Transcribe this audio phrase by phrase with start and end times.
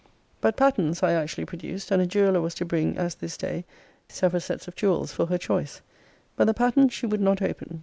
[0.41, 3.65] But patterns I actually produced; and a jeweller was to bring as this day
[4.09, 5.83] several sets of jewels for her choice.
[6.35, 7.79] But the patterns she would not open.